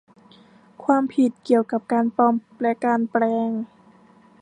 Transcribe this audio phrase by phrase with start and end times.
[0.83, 3.49] ความผิดเกี่ยวกับการปลอมและการแปลง